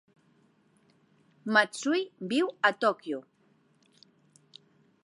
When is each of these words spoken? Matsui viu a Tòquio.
Matsui 1.57 2.01
viu 2.33 2.51
a 2.71 2.73
Tòquio. 2.87 3.21